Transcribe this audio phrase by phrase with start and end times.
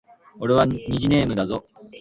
[0.39, 1.63] 俺は虹ネームだぞ